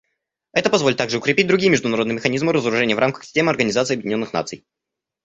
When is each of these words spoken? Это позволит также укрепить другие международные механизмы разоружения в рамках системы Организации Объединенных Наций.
Это 0.53 0.71
позволит 0.71 0.97
также 0.97 1.19
укрепить 1.19 1.45
другие 1.45 1.69
международные 1.69 2.15
механизмы 2.15 2.51
разоружения 2.53 2.95
в 2.95 2.97
рамках 2.97 3.23
системы 3.23 3.51
Организации 3.51 3.93
Объединенных 3.93 4.33
Наций. 4.33 4.65